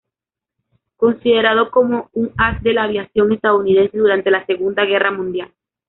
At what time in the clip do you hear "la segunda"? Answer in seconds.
4.31-4.83